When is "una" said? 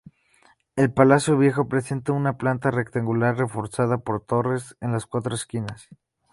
2.11-2.35